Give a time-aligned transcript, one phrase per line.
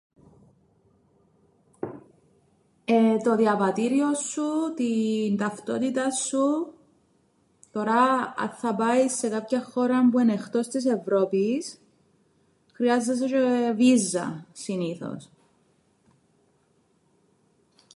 [2.85, 4.43] Εεε το διαβατήριον σου,
[4.75, 6.73] την ταυτότηταν σου,
[7.71, 11.79] τωρά αν θα πάεις σε κάποιαν χώραν που εν' εκτός της Ευρώπης
[12.75, 15.29] χειάζεσαι τζ̆αι βίζαν συνήθως.